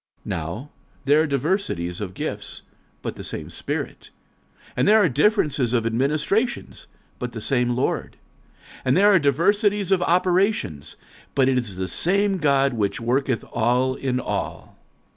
46:012:004 0.25 0.25
Now 0.25 0.69
there 1.05 1.21
are 1.21 1.27
diversities 1.27 2.01
of 2.01 2.13
gifts, 2.15 2.63
but 3.03 3.15
the 3.17 3.23
same 3.23 3.51
Spirit. 3.51 4.09
46:012:005 4.69 4.71
And 4.77 4.87
there 4.87 4.97
are 5.03 5.07
differences 5.09 5.73
of 5.75 5.85
administrations, 5.85 6.87
but 7.19 7.31
the 7.33 7.39
same 7.39 7.69
Lord. 7.75 8.17
46:012:006 8.77 8.79
And 8.85 8.97
there 8.97 9.11
are 9.13 9.19
diversities 9.19 9.91
of 9.91 10.01
operations, 10.01 10.95
but 11.35 11.47
it 11.47 11.59
is 11.59 11.75
the 11.77 11.87
same 11.87 12.39
God 12.39 12.73
which 12.73 12.99
worketh 12.99 13.45
all 13.53 13.93
in 13.93 14.19
all. 14.19 14.75